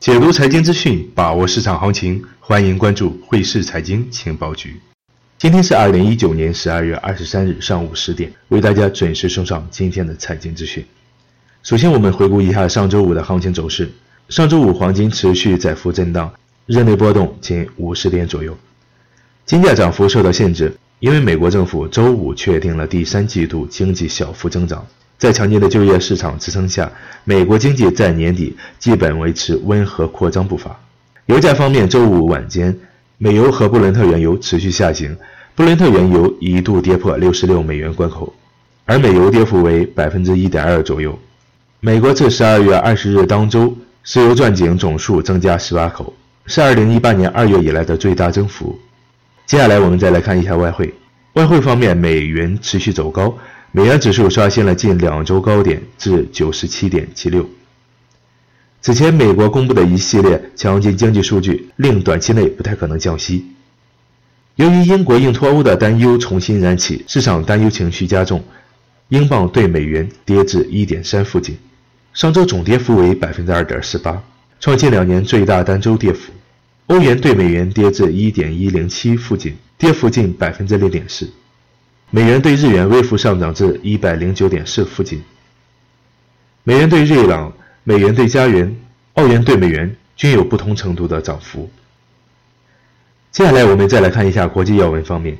[0.00, 4.80] 解读财经资讯，把握市场行情，欢迎关注汇市财经情报局。
[5.36, 10.82] 今天是二零一九年十二月二十三日上午十点，为大家准时送上今天的财经资讯。
[11.62, 13.92] 首先，我们回顾一下上周五的行情走势。
[14.30, 16.32] 上周五，黄金持续窄幅震荡，
[16.64, 18.56] 日内波动仅五十点左右。
[19.44, 24.86] 金价涨幅受到限制，因为美国政府周五确定了第三季度经济小幅增长。
[25.20, 26.90] 在强劲的就业市场支撑下，
[27.24, 30.80] 美国经济在年底基本维持温和扩张步伐。
[31.26, 32.74] 油价方面，周五晚间，
[33.18, 35.14] 美油和布伦特原油持续下行，
[35.54, 38.32] 布伦特原油一度跌破六十六美元关口，
[38.86, 41.18] 而美油跌幅为百分之一点二左右。
[41.80, 46.14] 美国自十二月二十日当周石油钻井总数增加十八口，
[46.46, 48.80] 是二零一八年二月以来的最大增幅。
[49.44, 50.94] 接下来我们再来看一下外汇，
[51.34, 53.36] 外汇方面，美元持续走高。
[53.72, 57.48] 美元指数刷新了近两周高点至九十七点七六。
[58.80, 63.46] 此前，美国公布的一系列强劲经济数据令短期内不太可能降息。
[64.56, 68.42] 由于英国硬脱欧的担忧重新燃起，市场担忧情绪加重，
[69.08, 71.56] 英镑对美元跌至一点三附近。
[72.12, 74.20] 上周总跌幅为百分之二点四八，
[74.58, 76.32] 创近两年最大单周跌幅。
[76.86, 81.30] 欧元对美元跌至一点一零七附近，跌幅近百分之零点四。
[82.12, 85.22] 美元对日元微幅上涨至一百零九点四附近。
[86.64, 87.52] 美元对瑞郎、
[87.84, 88.76] 美元对加元、
[89.14, 91.70] 澳元对美元均有不同程度的涨幅。
[93.30, 95.38] 接下来我们再来看一下国际要闻方面。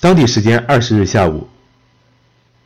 [0.00, 1.46] 当地时间二十日下午，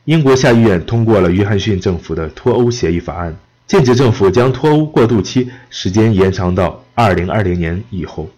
[0.05, 8.31] 英国下议院通过了约翰逊政府的脱欧协议法案，禁止政府将脱欧过渡期时间延长到二零二零年以后，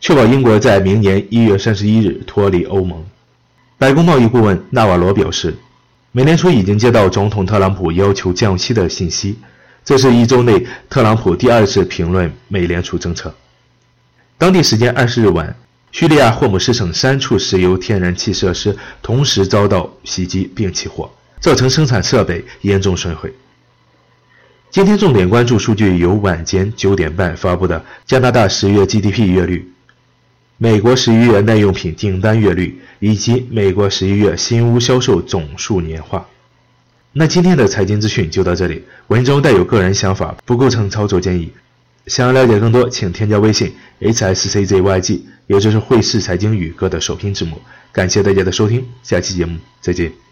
[0.00, 3.04] 确保英国在明年一月三十一日脱离欧盟。
[3.76, 5.54] 白宫贸易顾问纳瓦罗表示，
[6.12, 9.36] 美联储已经接到总统特朗普要求降息的信息，
[9.84, 13.34] 这是一周内特朗普第二次评论美联储政策。
[14.38, 15.54] 当地时间二十日晚，
[15.90, 21.10] 叙利亚霍姆斯省三处石油天然气设施同时遭到袭击并起火，
[21.40, 23.34] 造成生产设备严重损毁。
[24.70, 29.73] 今天重点关注数据有晚间九点半发布的加拿大十月 GDP 月率。
[30.64, 36.26] 美国十一月耐用品订单月率以及美国十一月新屋销售总数年化。
[37.12, 41.52] 那今天的财经资讯就到这里，文中带有个人想法，不构成操作建议。
[42.06, 47.60] 想要了解更多，请添加微信 hsczyg，也就是汇市财经宇哥的首拼字母。
[47.92, 50.23] 感谢大家的收听，下期节目再见。